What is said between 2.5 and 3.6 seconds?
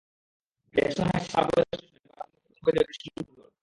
বেগে বৃষ্টি শুরু হলো।